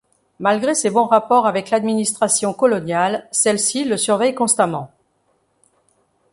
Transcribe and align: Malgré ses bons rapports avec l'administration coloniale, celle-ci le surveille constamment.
Malgré 0.39 0.73
ses 0.73 0.89
bons 0.89 1.05
rapports 1.05 1.45
avec 1.45 1.69
l'administration 1.69 2.55
coloniale, 2.55 3.27
celle-ci 3.31 3.83
le 3.85 3.97
surveille 3.97 4.33
constamment. 4.33 4.91